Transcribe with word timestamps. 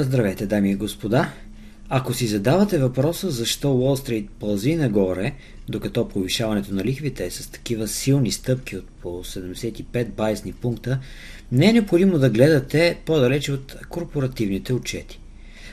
Здравейте, 0.00 0.46
дами 0.46 0.70
и 0.70 0.74
господа! 0.74 1.32
Ако 1.88 2.14
си 2.14 2.26
задавате 2.26 2.78
въпроса 2.78 3.30
защо 3.30 3.72
Уолл 3.72 3.96
Стрит 3.96 4.30
пълзи 4.40 4.76
нагоре, 4.76 5.32
докато 5.68 6.08
повишаването 6.08 6.74
на 6.74 6.84
лихвите 6.84 7.26
е 7.26 7.30
с 7.30 7.50
такива 7.50 7.88
силни 7.88 8.32
стъпки 8.32 8.76
от 8.76 8.86
по 8.88 9.08
75 9.08 10.08
байсни 10.08 10.52
пункта, 10.52 10.98
не 11.52 11.66
е 11.68 11.72
необходимо 11.72 12.18
да 12.18 12.30
гледате 12.30 12.98
по-далече 13.06 13.52
от 13.52 13.76
корпоративните 13.88 14.72
отчети. 14.72 15.20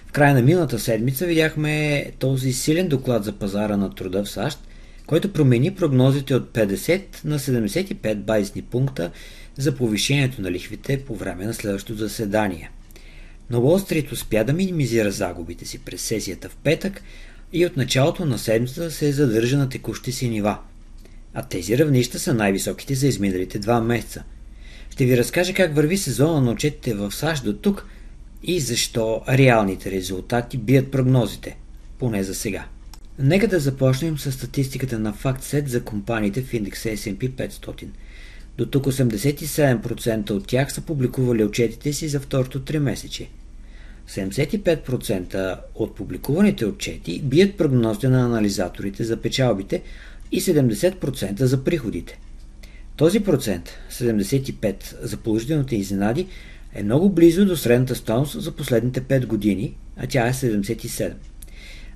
В 0.07 0.11
края 0.11 0.33
на 0.33 0.41
миналата 0.41 0.79
седмица 0.79 1.25
видяхме 1.25 2.05
този 2.19 2.53
силен 2.53 2.87
доклад 2.87 3.23
за 3.23 3.31
пазара 3.31 3.77
на 3.77 3.89
труда 3.89 4.23
в 4.23 4.29
САЩ, 4.29 4.59
който 5.07 5.33
промени 5.33 5.75
прогнозите 5.75 6.35
от 6.35 6.53
50 6.53 7.01
на 7.25 7.39
75 7.39 8.15
байсни 8.15 8.61
пункта 8.61 9.11
за 9.57 9.75
повишението 9.75 10.41
на 10.41 10.51
лихвите 10.51 11.03
по 11.05 11.15
време 11.15 11.45
на 11.45 11.53
следващото 11.53 11.99
заседание– 11.99 12.69
но 13.49 13.59
Уолл 13.61 13.79
Стрит 13.79 14.11
успя 14.11 14.43
да 14.43 14.53
минимизира 14.53 15.11
загубите 15.11 15.65
си 15.65 15.79
през 15.79 16.01
сесията 16.01 16.49
в 16.49 16.55
петък 16.55 17.01
и 17.53 17.65
от 17.65 17.77
началото 17.77 18.25
на 18.25 18.39
седмицата 18.39 18.91
се 18.91 19.11
задържа 19.11 19.57
на 19.57 19.69
текущи 19.69 20.11
си 20.11 20.29
нива. 20.29 20.57
А 21.33 21.43
тези 21.43 21.77
равнища 21.77 22.19
са 22.19 22.33
най-високите 22.33 22.95
за 22.95 23.07
изминалите 23.07 23.59
два 23.59 23.81
месеца. 23.81 24.23
Ще 24.89 25.05
ви 25.05 25.17
разкажа 25.17 25.53
как 25.53 25.75
върви 25.75 25.97
сезона 25.97 26.41
на 26.41 26.51
отчетите 26.51 26.93
в 26.93 27.11
САЩ 27.11 27.43
до 27.43 27.53
тук 27.53 27.85
и 28.43 28.59
защо 28.59 29.21
реалните 29.29 29.91
резултати 29.91 30.57
бият 30.57 30.91
прогнозите, 30.91 31.57
поне 31.99 32.23
за 32.23 32.35
сега. 32.35 32.65
Нека 33.19 33.47
да 33.47 33.59
започнем 33.59 34.17
с 34.17 34.31
статистиката 34.31 34.99
на 34.99 35.13
FactSet 35.13 35.67
за 35.67 35.83
компаниите 35.83 36.41
в 36.41 36.53
индекса 36.53 36.89
S&P 36.89 37.29
500. 37.29 37.87
До 38.57 38.65
тук 38.65 38.85
87% 38.85 40.31
от 40.31 40.47
тях 40.47 40.73
са 40.73 40.81
публикували 40.81 41.43
отчетите 41.43 41.93
си 41.93 42.07
за 42.07 42.19
второто 42.19 42.59
три 42.59 42.79
месече. 42.79 43.27
75% 44.09 45.59
от 45.75 45.95
публикуваните 45.95 46.65
отчети 46.65 47.21
бият 47.21 47.57
прогнозите 47.57 48.09
на 48.09 48.25
анализаторите 48.25 49.03
за 49.03 49.17
печалбите 49.17 49.81
и 50.31 50.41
70% 50.41 51.43
за 51.43 51.63
приходите. 51.63 52.19
Този 52.95 53.19
процент, 53.19 53.69
75% 53.91 54.75
за 55.01 55.17
положителните 55.17 55.75
изненади, 55.75 56.27
е 56.73 56.83
много 56.83 57.09
близо 57.09 57.45
до 57.45 57.57
средната 57.57 57.95
стойност 57.95 58.41
за 58.41 58.51
последните 58.51 59.01
5 59.01 59.25
години, 59.25 59.75
а 59.97 60.07
тя 60.07 60.27
е 60.27 60.33
77%. 60.33 61.13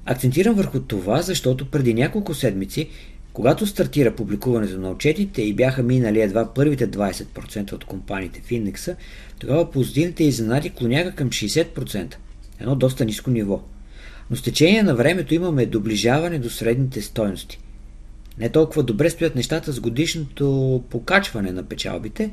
Акцентирам 0.06 0.56
върху 0.56 0.80
това, 0.80 1.22
защото 1.22 1.72
преди 1.72 1.94
няколко 1.94 2.34
седмици 2.34 2.90
когато 3.34 3.68
стартира 3.68 4.16
публикуването 4.16 4.80
на 4.80 4.92
отчетите 4.92 5.42
и 5.42 5.54
бяха 5.54 5.84
минали 5.84 6.22
едва 6.22 6.54
първите 6.54 6.92
20% 6.92 7.74
от 7.74 7.86
компаниите 7.86 8.42
в 8.42 8.52
индекса, 8.52 8.96
тогава 9.40 9.72
позитивните 9.72 10.24
изненади 10.24 10.70
клоняха 10.70 11.12
към 11.12 11.30
60%, 11.30 12.16
едно 12.60 12.76
доста 12.76 13.06
ниско 13.06 13.30
ниво. 13.30 13.62
Но 14.30 14.36
с 14.36 14.42
течение 14.42 14.84
на 14.84 14.96
времето 14.96 15.34
имаме 15.34 15.66
доближаване 15.66 16.40
до 16.40 16.50
средните 16.50 17.02
стойности. 17.02 17.60
Не 18.38 18.50
толкова 18.50 18.84
добре 18.84 19.10
стоят 19.10 19.36
нещата 19.36 19.72
с 19.72 19.80
годишното 19.80 20.84
покачване 20.90 21.52
на 21.52 21.64
печалбите, 21.64 22.32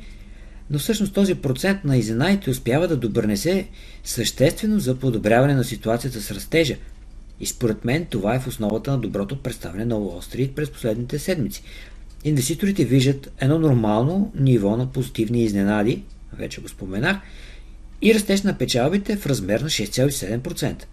но 0.71 0.79
всъщност 0.79 1.15
този 1.15 1.35
процент 1.35 1.85
на 1.85 1.97
изненадите 1.97 2.51
успява 2.51 2.89
да 2.89 2.97
добърнесе 2.97 3.69
съществено 4.05 4.79
за 4.79 4.95
подобряване 4.95 5.55
на 5.55 5.65
ситуацията 5.65 6.21
с 6.21 6.31
растежа, 6.31 6.77
и 7.41 7.47
според 7.47 7.85
мен 7.85 8.07
това 8.07 8.35
е 8.35 8.41
в 8.41 8.47
основата 8.47 8.91
на 8.91 8.99
доброто 8.99 9.43
представяне 9.43 9.85
на 9.85 9.97
Уолл 9.97 10.23
Стрит 10.23 10.55
през 10.55 10.71
последните 10.71 11.19
седмици. 11.19 11.63
Инвеститорите 12.25 12.85
виждат 12.85 13.33
едно 13.41 13.59
нормално 13.59 14.33
ниво 14.35 14.77
на 14.77 14.87
позитивни 14.93 15.45
изненади, 15.45 16.03
вече 16.33 16.61
го 16.61 16.69
споменах, 16.69 17.17
и 18.03 18.15
растеж 18.15 18.43
на 18.43 18.59
печалбите 18.59 19.17
в 19.17 19.27
размер 19.27 19.61
на 19.61 19.69
6,7%. 19.69 20.85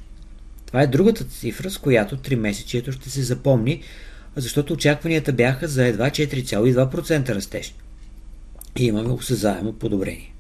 Това 0.66 0.82
е 0.82 0.88
другата 0.88 1.24
цифра, 1.24 1.72
с 1.72 1.78
която 1.78 2.18
3 2.18 2.36
месечието 2.36 2.92
ще 2.92 3.10
се 3.10 3.24
запомни, 3.24 3.82
защото 4.36 4.74
очакванията 4.74 5.34
бяха 5.34 5.68
за 5.68 5.86
едва 5.86 6.10
4,2% 6.10 7.30
растеж. 7.30 7.76
И 8.80 8.86
имаме 8.86 9.10
осезаемо 9.10 9.74
подобрение. 9.74 10.33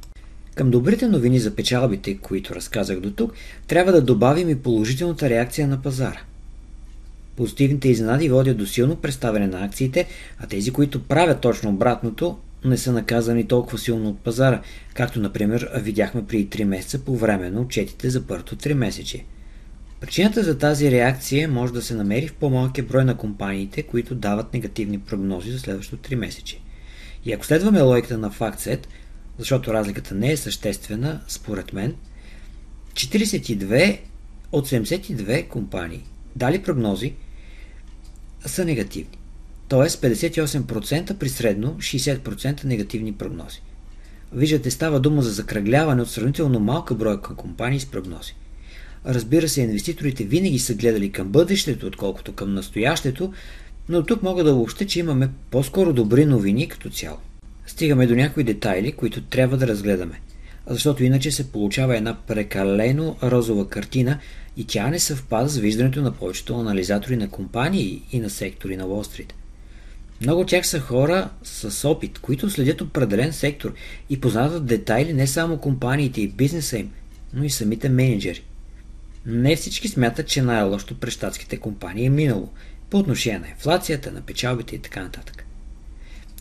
Към 0.55 0.71
добрите 0.71 1.07
новини 1.07 1.39
за 1.39 1.55
печалбите, 1.55 2.17
които 2.17 2.55
разказах 2.55 2.99
до 2.99 3.11
тук, 3.11 3.33
трябва 3.67 3.91
да 3.91 4.01
добавим 4.01 4.49
и 4.49 4.55
положителната 4.55 5.29
реакция 5.29 5.67
на 5.67 5.81
пазара. 5.81 6.21
Позитивните 7.35 7.89
изненади 7.89 8.29
водят 8.29 8.57
до 8.57 8.65
силно 8.65 8.95
представяне 8.95 9.47
на 9.47 9.65
акциите, 9.65 10.07
а 10.39 10.47
тези, 10.47 10.71
които 10.71 11.03
правят 11.03 11.41
точно 11.41 11.69
обратното, 11.69 12.37
не 12.65 12.77
са 12.77 12.91
наказани 12.91 13.47
толкова 13.47 13.77
силно 13.77 14.09
от 14.09 14.19
пазара, 14.19 14.61
както 14.93 15.19
например 15.19 15.69
видяхме 15.75 16.25
при 16.25 16.47
3 16.47 16.63
месеца 16.63 16.99
по 16.99 17.17
време 17.17 17.49
на 17.49 17.61
отчетите 17.61 18.09
за 18.09 18.27
първото 18.27 18.55
3 18.55 18.73
месече. 18.73 19.23
Причината 20.01 20.43
за 20.43 20.57
тази 20.57 20.91
реакция 20.91 21.47
може 21.47 21.73
да 21.73 21.81
се 21.81 21.95
намери 21.95 22.27
в 22.27 22.33
по-малкия 22.33 22.83
брой 22.83 23.05
на 23.05 23.17
компаниите, 23.17 23.83
които 23.83 24.15
дават 24.15 24.53
негативни 24.53 24.99
прогнози 24.99 25.51
за 25.51 25.59
следващото 25.59 26.09
3 26.09 26.15
месече. 26.15 26.59
И 27.25 27.33
ако 27.33 27.45
следваме 27.45 27.81
логиката 27.81 28.17
на 28.17 28.31
FactSet, 28.31 28.87
защото 29.37 29.73
разликата 29.73 30.15
не 30.15 30.31
е 30.31 30.37
съществена, 30.37 31.21
според 31.27 31.73
мен. 31.73 31.95
42 32.93 33.99
от 34.51 34.67
72 34.67 35.47
компании 35.47 36.03
дали 36.35 36.63
прогнози 36.63 37.13
са 38.45 38.65
негативни. 38.65 39.17
Тоест 39.67 40.01
58% 40.01 41.13
при 41.13 41.29
средно 41.29 41.75
60% 41.79 42.65
негативни 42.65 43.13
прогнози. 43.13 43.61
Виждате, 44.33 44.71
става 44.71 44.99
дума 44.99 45.21
за 45.21 45.31
закръгляване 45.31 46.01
от 46.01 46.09
сравнително 46.09 46.59
малка 46.59 46.95
бройка 46.95 47.35
компании 47.35 47.79
с 47.79 47.85
прогнози. 47.85 48.35
Разбира 49.05 49.49
се, 49.49 49.61
инвеститорите 49.61 50.23
винаги 50.23 50.59
са 50.59 50.75
гледали 50.75 51.11
към 51.11 51.27
бъдещето, 51.27 51.87
отколкото 51.87 52.33
към 52.33 52.53
настоящето, 52.53 53.33
но 53.89 54.03
тук 54.05 54.23
мога 54.23 54.43
да 54.43 54.53
обобща, 54.53 54.85
че 54.85 54.99
имаме 54.99 55.29
по-скоро 55.51 55.93
добри 55.93 56.25
новини 56.25 56.67
като 56.67 56.89
цяло 56.89 57.17
стигаме 57.65 58.07
до 58.07 58.15
някои 58.15 58.43
детайли, 58.43 58.91
които 58.91 59.21
трябва 59.21 59.57
да 59.57 59.67
разгледаме. 59.67 60.19
Защото 60.67 61.03
иначе 61.03 61.31
се 61.31 61.51
получава 61.51 61.97
една 61.97 62.17
прекалено 62.27 63.17
розова 63.23 63.69
картина 63.69 64.19
и 64.57 64.65
тя 64.65 64.87
не 64.87 64.99
съвпада 64.99 65.49
с 65.49 65.57
виждането 65.57 66.01
на 66.01 66.11
повечето 66.11 66.59
анализатори 66.59 67.17
на 67.17 67.29
компании 67.29 68.01
и 68.11 68.19
на 68.19 68.29
сектори 68.29 68.77
на 68.77 68.85
Уолл 68.85 69.03
Стрит. 69.03 69.33
Много 70.21 70.41
от 70.41 70.47
тях 70.47 70.67
са 70.67 70.79
хора 70.79 71.29
с 71.43 71.89
опит, 71.89 72.19
които 72.19 72.49
следят 72.49 72.81
определен 72.81 73.33
сектор 73.33 73.73
и 74.09 74.21
познават 74.21 74.65
детайли 74.65 75.13
не 75.13 75.27
само 75.27 75.57
компаниите 75.57 76.21
и 76.21 76.27
бизнеса 76.27 76.77
им, 76.77 76.91
но 77.33 77.43
и 77.43 77.49
самите 77.49 77.89
менеджери. 77.89 78.43
Не 79.25 79.55
всички 79.55 79.87
смятат, 79.87 80.27
че 80.27 80.41
най-лошото 80.41 80.99
през 80.99 81.13
щатските 81.13 81.57
компании 81.57 82.05
е 82.05 82.09
минало 82.09 82.49
по 82.89 82.97
отношение 82.97 83.39
на 83.39 83.49
инфлацията, 83.49 84.11
на 84.11 84.21
печалбите 84.21 84.75
и 84.75 84.79
така 84.79 85.03
нататък. 85.03 85.45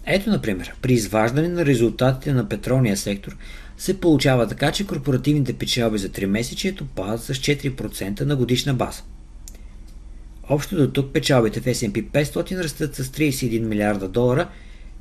Ето, 0.06 0.30
например, 0.30 0.74
при 0.82 0.92
изваждане 0.92 1.48
на 1.48 1.66
резултатите 1.66 2.32
на 2.32 2.48
петролния 2.48 2.96
сектор 2.96 3.36
се 3.76 4.00
получава 4.00 4.48
така, 4.48 4.72
че 4.72 4.86
корпоративните 4.86 5.52
печалби 5.52 5.98
за 5.98 6.08
3 6.08 6.26
месечието 6.26 6.86
падат 6.86 7.22
с 7.22 7.34
4% 7.34 8.20
на 8.20 8.36
годишна 8.36 8.74
база. 8.74 9.02
Общо 10.48 10.76
до 10.76 10.90
тук 10.90 11.12
печалбите 11.12 11.60
в 11.60 11.64
S&P 11.64 12.04
500 12.10 12.62
растат 12.62 12.94
с 12.94 13.04
31 13.04 13.60
милиарда 13.60 14.08
долара, 14.08 14.48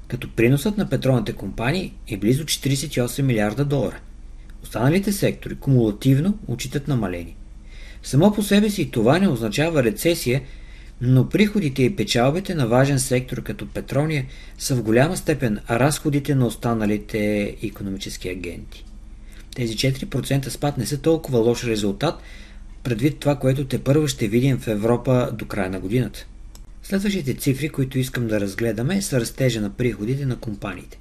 като 0.07 0.29
приносът 0.35 0.77
на 0.77 0.89
петролните 0.89 1.33
компании 1.33 1.93
е 2.07 2.17
близо 2.17 2.43
48 2.43 3.21
милиарда 3.21 3.65
долара. 3.65 3.99
Останалите 4.63 5.11
сектори 5.11 5.55
кумулативно 5.55 6.37
учитат 6.47 6.87
намалени. 6.87 7.35
Само 8.03 8.33
по 8.33 8.43
себе 8.43 8.69
си 8.69 8.91
това 8.91 9.19
не 9.19 9.27
означава 9.27 9.83
рецесия, 9.83 10.41
но 11.01 11.29
приходите 11.29 11.83
и 11.83 11.95
печалбите 11.95 12.55
на 12.55 12.67
важен 12.67 12.99
сектор 12.99 13.43
като 13.43 13.67
петролния 13.67 14.25
са 14.57 14.75
в 14.75 14.83
голяма 14.83 15.17
степен 15.17 15.59
разходите 15.69 16.35
на 16.35 16.45
останалите 16.45 17.55
економически 17.63 18.29
агенти. 18.29 18.85
Тези 19.55 19.75
4% 19.75 20.49
спад 20.49 20.77
не 20.77 20.85
са 20.85 21.01
толкова 21.01 21.39
лош 21.39 21.63
резултат, 21.63 22.21
предвид 22.83 23.19
това, 23.19 23.35
което 23.35 23.65
те 23.65 23.83
първо 23.83 24.07
ще 24.07 24.27
видим 24.27 24.57
в 24.57 24.67
Европа 24.67 25.31
до 25.33 25.45
края 25.45 25.69
на 25.69 25.79
годината. 25.79 26.25
Следващите 26.83 27.33
цифри, 27.33 27.69
които 27.69 27.99
искам 27.99 28.27
да 28.27 28.41
разгледаме, 28.41 29.01
са 29.01 29.19
растежа 29.19 29.61
на 29.61 29.69
приходите 29.69 30.25
на 30.25 30.35
компаниите. 30.35 30.99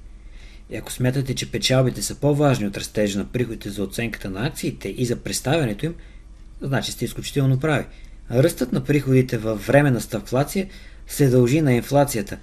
И 0.69 0.75
ако 0.75 0.91
смятате, 0.91 1.35
че 1.35 1.51
печалбите 1.51 2.01
са 2.01 2.15
по-важни 2.15 2.67
от 2.67 2.77
растежа 2.77 3.19
на 3.19 3.25
приходите 3.25 3.69
за 3.69 3.83
оценката 3.83 4.29
на 4.29 4.47
акциите 4.47 4.89
и 4.97 5.05
за 5.05 5.15
представянето 5.15 5.85
им, 5.85 5.95
значи 6.61 6.91
сте 6.91 7.05
изключително 7.05 7.59
прави– 7.59 7.85
Ръстът 8.33 8.73
на 8.73 8.83
приходите 8.83 9.37
във 9.37 9.67
време 9.67 9.91
на 9.91 10.01
стъфлация 10.01 10.67
се 11.07 11.29
дължи 11.29 11.61
на 11.61 11.73
инфлацията, 11.73 12.37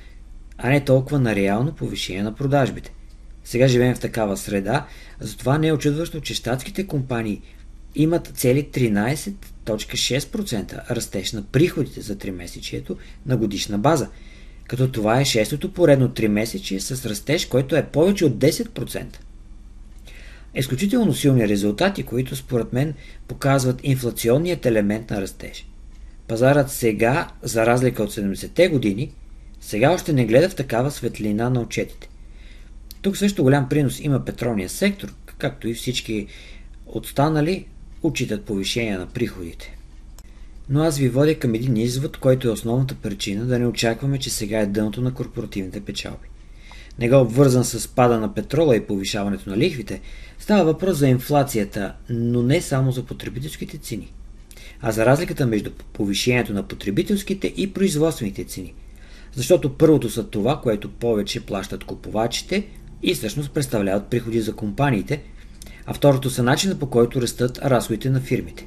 а 0.58 0.68
не 0.68 0.84
толкова 0.84 1.18
на 1.18 1.34
реално 1.34 1.72
повишение 1.72 2.22
на 2.22 2.34
продажбите. 2.34 2.92
Сега 3.44 3.68
живеем 3.68 3.94
в 3.94 4.00
такава 4.00 4.36
среда, 4.36 4.86
затова 5.20 5.58
не 5.58 5.68
е 5.68 5.72
очудващо, 5.72 6.20
че 6.20 6.34
щатските 6.34 6.86
компании 6.86 7.42
имат 7.94 8.30
цели 8.34 8.68
13.6% 8.72 10.90
растеж 10.90 11.32
на 11.32 11.42
приходите 11.42 12.00
за 12.00 12.16
3 12.16 12.30
месечието 12.30 12.96
на 13.26 13.36
годишна 13.36 13.78
база, 13.78 14.08
като 14.66 14.92
това 14.92 15.20
е 15.20 15.24
шестото 15.24 15.72
поредно 15.72 16.08
3 16.08 16.28
месече 16.28 16.80
с 16.80 17.06
растеж, 17.06 17.46
който 17.46 17.76
е 17.76 17.86
повече 17.86 18.24
от 18.24 18.38
10%. 18.38 19.04
изключително 20.54 21.14
силни 21.14 21.48
резултати, 21.48 22.02
които 22.02 22.36
според 22.36 22.72
мен 22.72 22.94
показват 23.28 23.80
инфлационният 23.82 24.66
елемент 24.66 25.10
на 25.10 25.20
растеж. 25.20 25.67
Пазарът 26.28 26.70
сега, 26.70 27.28
за 27.42 27.66
разлика 27.66 28.02
от 28.02 28.12
70-те 28.12 28.68
години, 28.68 29.12
сега 29.60 29.92
още 29.92 30.12
не 30.12 30.26
гледа 30.26 30.48
в 30.48 30.54
такава 30.54 30.90
светлина 30.90 31.50
на 31.50 31.60
отчетите. 31.60 32.08
Тук 33.02 33.16
също 33.16 33.42
голям 33.42 33.68
принос 33.68 34.00
има 34.00 34.24
петролния 34.24 34.68
сектор, 34.68 35.14
както 35.38 35.68
и 35.68 35.74
всички 35.74 36.26
останали 36.86 37.66
учитат 38.02 38.44
повишение 38.44 38.98
на 38.98 39.06
приходите. 39.06 39.76
Но 40.68 40.82
аз 40.82 40.98
ви 40.98 41.08
водя 41.08 41.34
към 41.34 41.54
един 41.54 41.76
извод, 41.76 42.16
който 42.16 42.48
е 42.48 42.50
основната 42.50 42.94
причина 42.94 43.44
да 43.44 43.58
не 43.58 43.66
очакваме, 43.66 44.18
че 44.18 44.30
сега 44.30 44.58
е 44.58 44.66
дъното 44.66 45.00
на 45.00 45.14
корпоративните 45.14 45.80
печалби. 45.80 46.28
Не 46.98 47.08
го 47.08 47.20
обвързан 47.20 47.64
с 47.64 47.88
пада 47.88 48.20
на 48.20 48.34
петрола 48.34 48.76
и 48.76 48.86
повишаването 48.86 49.50
на 49.50 49.56
лихвите, 49.56 50.00
става 50.38 50.64
въпрос 50.64 50.96
за 50.96 51.08
инфлацията, 51.08 51.94
но 52.10 52.42
не 52.42 52.60
само 52.60 52.92
за 52.92 53.04
потребителските 53.04 53.78
цени, 53.78 54.12
а 54.80 54.92
за 54.92 55.06
разликата 55.06 55.46
между 55.46 55.70
повишението 55.92 56.52
на 56.52 56.62
потребителските 56.62 57.52
и 57.56 57.72
производствените 57.72 58.44
цени. 58.44 58.74
Защото 59.34 59.74
първото 59.74 60.10
са 60.10 60.24
това, 60.24 60.60
което 60.60 60.90
повече 60.90 61.46
плащат 61.46 61.84
купувачите 61.84 62.66
и 63.02 63.14
всъщност 63.14 63.50
представляват 63.50 64.06
приходи 64.06 64.40
за 64.40 64.52
компаниите, 64.52 65.22
а 65.86 65.94
второто 65.94 66.30
са 66.30 66.42
начина 66.42 66.78
по 66.78 66.86
който 66.86 67.22
растат 67.22 67.58
разходите 67.58 68.10
на 68.10 68.20
фирмите. 68.20 68.66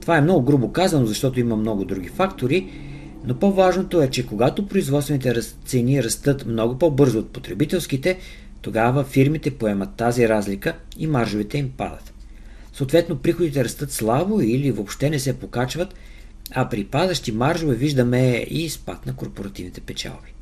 Това 0.00 0.18
е 0.18 0.20
много 0.20 0.44
грубо 0.44 0.72
казано, 0.72 1.06
защото 1.06 1.40
има 1.40 1.56
много 1.56 1.84
други 1.84 2.08
фактори, 2.08 2.70
но 3.24 3.34
по-важното 3.34 4.02
е, 4.02 4.10
че 4.10 4.26
когато 4.26 4.68
производствените 4.68 5.40
цени 5.64 6.02
растат 6.02 6.46
много 6.46 6.78
по-бързо 6.78 7.18
от 7.18 7.32
потребителските, 7.32 8.18
тогава 8.62 9.04
фирмите 9.04 9.50
поемат 9.50 9.94
тази 9.96 10.28
разлика 10.28 10.76
и 10.98 11.06
маржовете 11.06 11.58
им 11.58 11.70
падат. 11.76 12.13
Съответно, 12.74 13.18
приходите 13.18 13.64
растат 13.64 13.92
слабо 13.92 14.40
или 14.40 14.72
въобще 14.72 15.10
не 15.10 15.18
се 15.18 15.38
покачват, 15.38 15.94
а 16.50 16.68
при 16.68 16.84
падащи 16.84 17.32
маржове 17.32 17.74
виждаме 17.74 18.46
и 18.50 18.70
спад 18.70 19.06
на 19.06 19.16
корпоративните 19.16 19.80
печалби. 19.80 20.34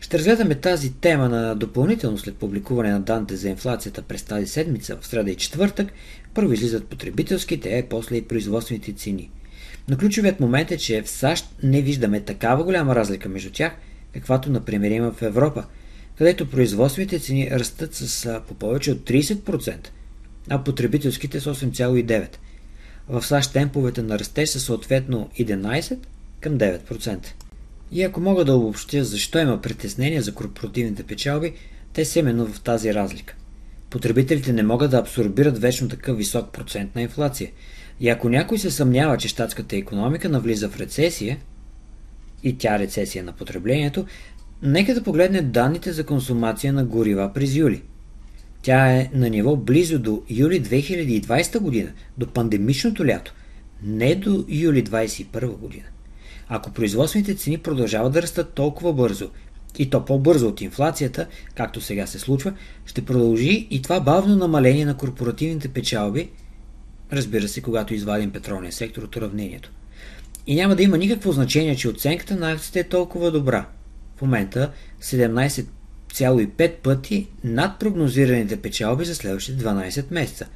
Ще 0.00 0.18
разгледаме 0.18 0.54
тази 0.54 0.92
тема 0.92 1.28
на 1.28 1.54
допълнително 1.54 2.18
след 2.18 2.36
публикуване 2.36 2.90
на 2.90 3.00
данните 3.00 3.36
за 3.36 3.48
инфлацията 3.48 4.02
през 4.02 4.22
тази 4.22 4.46
седмица, 4.46 4.98
в 5.00 5.06
среда 5.06 5.30
и 5.30 5.36
четвъртък. 5.36 5.92
Първо 6.34 6.52
излизат 6.52 6.86
потребителските, 6.86 7.78
а 7.78 7.88
после 7.88 8.16
и 8.16 8.28
производствените 8.28 8.92
цени. 8.92 9.30
Но 9.88 9.96
ключовият 9.96 10.40
момент 10.40 10.70
е, 10.70 10.76
че 10.76 11.02
в 11.02 11.10
САЩ 11.10 11.46
не 11.62 11.82
виждаме 11.82 12.20
такава 12.20 12.64
голяма 12.64 12.94
разлика 12.94 13.28
между 13.28 13.50
тях, 13.50 13.72
каквато 14.14 14.50
например 14.50 14.90
има 14.90 15.12
в 15.12 15.22
Европа, 15.22 15.64
където 16.18 16.50
производствените 16.50 17.18
цени 17.18 17.50
растат 17.50 17.94
с 17.94 18.40
по 18.48 18.54
повече 18.54 18.92
от 18.92 18.98
30%, 18.98 19.88
а 20.50 20.64
потребителските 20.64 21.40
с 21.40 21.54
8,9%. 21.54 22.28
В 23.08 23.22
САЩ 23.22 23.52
темповете 23.52 24.02
на 24.02 24.18
растеж 24.18 24.48
са 24.48 24.60
съответно 24.60 25.30
11 25.40 25.98
към 26.40 26.58
9%. 26.58 27.26
И 27.92 28.02
ако 28.02 28.20
мога 28.20 28.44
да 28.44 28.56
обобщя 28.56 29.04
защо 29.04 29.38
има 29.38 29.60
притеснения 29.60 30.22
за 30.22 30.34
корпоративните 30.34 31.02
печалби, 31.02 31.52
те 31.92 32.04
са 32.04 32.18
именно 32.18 32.46
в 32.46 32.60
тази 32.60 32.94
разлика. 32.94 33.34
Потребителите 33.90 34.52
не 34.52 34.62
могат 34.62 34.90
да 34.90 34.98
абсорбират 34.98 35.58
вечно 35.58 35.88
такъв 35.88 36.18
висок 36.18 36.52
процент 36.52 36.94
на 36.94 37.02
инфлация. 37.02 37.50
И 38.00 38.08
ако 38.08 38.28
някой 38.28 38.58
се 38.58 38.70
съмнява, 38.70 39.18
че 39.18 39.28
щатската 39.28 39.76
економика 39.76 40.28
навлиза 40.28 40.68
в 40.68 40.80
рецесия, 40.80 41.38
и 42.42 42.58
тя 42.58 42.78
рецесия 42.78 43.24
на 43.24 43.32
потреблението, 43.32 44.06
нека 44.62 44.94
да 44.94 45.02
погледне 45.02 45.42
данните 45.42 45.92
за 45.92 46.06
консумация 46.06 46.72
на 46.72 46.84
горива 46.84 47.30
през 47.34 47.54
юли. 47.54 47.82
Тя 48.66 48.92
е 48.92 49.10
на 49.14 49.30
ниво 49.30 49.56
близо 49.56 49.98
до 49.98 50.22
юли 50.30 50.62
2020 50.62 51.58
година, 51.58 51.90
до 52.18 52.26
пандемичното 52.26 53.06
лято, 53.06 53.34
не 53.82 54.14
до 54.14 54.44
юли 54.48 54.84
2021 54.84 55.46
година. 55.46 55.84
Ако 56.48 56.72
производствените 56.72 57.34
цени 57.34 57.58
продължават 57.58 58.12
да 58.12 58.22
растат 58.22 58.52
толкова 58.52 58.92
бързо 58.92 59.30
и 59.78 59.90
то 59.90 60.04
по-бързо 60.04 60.48
от 60.48 60.60
инфлацията, 60.60 61.26
както 61.54 61.80
сега 61.80 62.06
се 62.06 62.18
случва, 62.18 62.52
ще 62.86 63.04
продължи 63.04 63.68
и 63.70 63.82
това 63.82 64.00
бавно 64.00 64.36
намаление 64.36 64.84
на 64.84 64.96
корпоративните 64.96 65.68
печалби, 65.68 66.30
разбира 67.12 67.48
се, 67.48 67.62
когато 67.62 67.94
извадим 67.94 68.32
петролния 68.32 68.72
сектор 68.72 69.02
от 69.02 69.16
уравнението. 69.16 69.72
И 70.46 70.54
няма 70.54 70.76
да 70.76 70.82
има 70.82 70.98
никакво 70.98 71.32
значение, 71.32 71.76
че 71.76 71.88
оценката 71.88 72.36
на 72.36 72.52
акциите 72.52 72.80
е 72.80 72.88
толкова 72.88 73.30
добра. 73.30 73.66
В 74.16 74.22
момента 74.22 74.72
17,5 76.16 76.72
пъти 76.76 77.26
над 77.44 77.78
прогнозираните 77.78 78.56
печалби 78.56 79.04
за 79.04 79.14
следващите 79.14 79.64
12 79.64 80.04
месеца. 80.10 80.46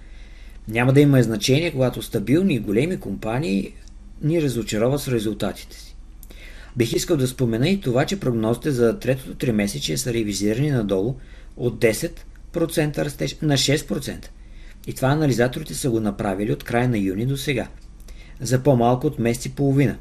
Няма 0.68 0.92
да 0.92 1.00
има 1.00 1.22
значение, 1.22 1.70
когато 1.70 2.02
стабилни 2.02 2.54
и 2.54 2.58
големи 2.58 3.00
компании 3.00 3.74
ни 4.22 4.42
разочароват 4.42 5.00
с 5.00 5.08
резултатите 5.08 5.76
си. 5.76 5.96
Бих 6.76 6.92
искал 6.92 7.16
да 7.16 7.28
спомена 7.28 7.68
и 7.68 7.80
това, 7.80 8.06
че 8.06 8.20
прогнозите 8.20 8.70
за 8.70 8.98
третото 8.98 9.34
три 9.34 9.52
месече 9.52 9.96
са 9.96 10.14
ревизирани 10.14 10.70
надолу 10.70 11.14
от 11.56 11.80
10% 11.80 12.98
растеж 12.98 13.36
на 13.42 13.54
6%. 13.54 14.26
И 14.86 14.94
това 14.94 15.08
анализаторите 15.08 15.74
са 15.74 15.90
го 15.90 16.00
направили 16.00 16.52
от 16.52 16.64
края 16.64 16.88
на 16.88 16.98
юни 16.98 17.26
до 17.26 17.36
сега. 17.36 17.68
За 18.40 18.62
по-малко 18.62 19.06
от 19.06 19.18
месец 19.18 19.44
и 19.44 19.54
половина. 19.54 19.96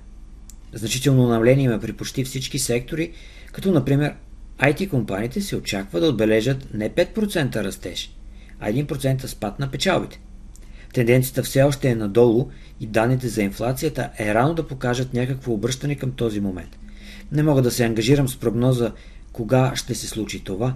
Значително 0.74 1.28
намаление 1.28 1.66
има 1.66 1.80
при 1.80 1.94
почти 1.94 2.24
всички 2.24 2.60
сектори, 2.60 3.12
като 3.52 3.72
например 3.72 4.14
IT 4.62 4.90
компаниите 4.90 5.42
се 5.42 5.56
очаква 5.56 6.00
да 6.00 6.08
отбележат 6.08 6.74
не 6.74 6.90
5% 6.90 7.64
растеж, 7.64 8.16
а 8.60 8.72
1% 8.72 9.26
спад 9.26 9.60
на 9.60 9.72
печалбите. 9.72 10.20
Тенденцията 10.94 11.44
все 11.44 11.64
още 11.64 11.90
е 11.90 11.96
надолу 11.96 12.50
и 12.80 12.88
данните 12.88 13.28
за 13.28 13.44
инфлацията 13.44 14.10
е 14.20 14.34
рано 14.34 14.54
да 14.54 14.68
покажат 14.68 15.14
някакво 15.14 15.54
обръщане 15.54 15.96
към 15.96 16.12
този 16.12 16.40
момент. 16.40 16.78
Не 17.32 17.44
мога 17.44 17.62
да 17.62 17.72
се 17.72 17.86
ангажирам 17.86 18.28
с 18.28 18.38
прогноза 18.38 18.92
кога 19.34 19.72
ще 19.76 19.96
се 19.96 20.08
случи 20.08 20.44
това. 20.44 20.76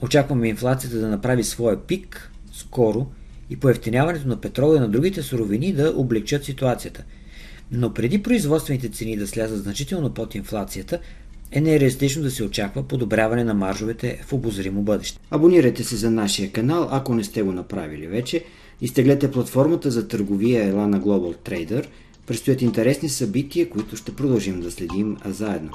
Очакваме 0.00 0.48
инфлацията 0.48 0.98
да 0.98 1.08
направи 1.08 1.44
своя 1.44 1.86
пик 1.86 2.32
скоро 2.52 3.06
и 3.50 3.56
поевтиняването 3.56 4.28
на 4.28 4.40
петрола 4.40 4.76
и 4.76 4.80
на 4.80 4.88
другите 4.88 5.22
суровини 5.22 5.72
да 5.72 5.94
облегчат 5.96 6.44
ситуацията. 6.44 7.04
Но 7.70 7.94
преди 7.94 8.22
производствените 8.22 8.88
цени 8.88 9.16
да 9.16 9.26
слязат 9.26 9.62
значително 9.62 10.14
под 10.14 10.34
инфлацията, 10.34 10.98
е 11.52 11.60
нереалистично 11.60 12.22
да 12.22 12.30
се 12.30 12.44
очаква 12.44 12.82
подобряване 12.82 13.44
на 13.44 13.54
маржовете 13.54 14.20
в 14.26 14.32
обозримо 14.32 14.82
бъдеще. 14.82 15.18
Абонирайте 15.30 15.84
се 15.84 15.96
за 15.96 16.10
нашия 16.10 16.52
канал, 16.52 16.88
ако 16.90 17.14
не 17.14 17.24
сте 17.24 17.42
го 17.42 17.52
направили 17.52 18.06
вече. 18.06 18.44
Изтеглете 18.80 19.30
платформата 19.30 19.90
за 19.90 20.08
търговия 20.08 20.72
Elana 20.72 21.00
Global 21.00 21.36
Trader. 21.50 21.86
Предстоят 22.26 22.62
интересни 22.62 23.08
събития, 23.08 23.70
които 23.70 23.96
ще 23.96 24.14
продължим 24.14 24.60
да 24.60 24.70
следим 24.70 25.16
заедно. 25.24 25.70